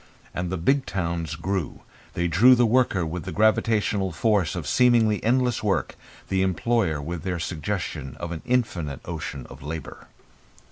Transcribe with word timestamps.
And 0.33 0.49
the 0.49 0.57
big 0.57 0.87
towns 0.87 1.35
grew. 1.35 1.81
They 2.15 2.27
drew 2.27 2.55
the 2.55 2.65
worker 2.65 3.05
with 3.05 3.23
the 3.25 3.31
gravitational 3.31 4.11
force 4.11 4.55
of 4.55 4.65
seemingly 4.65 5.23
endless 5.23 5.61
work, 5.61 5.95
the 6.27 6.41
employer 6.41 6.99
with 6.99 7.21
their 7.21 7.37
suggestion 7.37 8.17
of 8.19 8.31
an 8.31 8.41
infinite 8.43 9.01
ocean 9.05 9.45
of 9.47 9.61
labour. 9.61 10.07